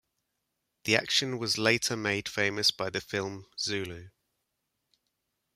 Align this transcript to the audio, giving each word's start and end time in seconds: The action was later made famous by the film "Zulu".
The 0.85 0.95
action 0.95 1.37
was 1.37 1.59
later 1.59 1.95
made 1.95 2.27
famous 2.27 2.71
by 2.71 2.89
the 2.89 3.01
film 3.01 3.45
"Zulu". 3.59 4.09